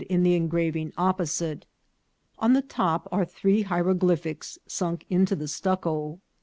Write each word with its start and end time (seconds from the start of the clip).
311 0.01 0.17
in 0.17 0.23
the 0.31 0.35
engraving 0.35 0.93
opposite. 0.97 1.67
On 2.39 2.53
the 2.53 2.63
top 2.63 3.07
are 3.11 3.23
three 3.23 3.61
hiero 3.61 3.93
glyphics 3.93 4.57
sunk 4.67 5.05
in 5.11 5.25
the 5.25 5.47
stucco. 5.47 6.17